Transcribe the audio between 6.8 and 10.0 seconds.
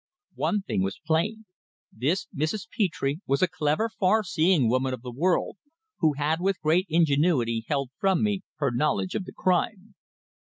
ingenuity held from me her knowledge of the crime.